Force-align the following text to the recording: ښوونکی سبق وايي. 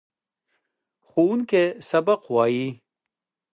ښوونکی 1.07 1.63
سبق 1.89 2.21
وايي. 2.35 2.67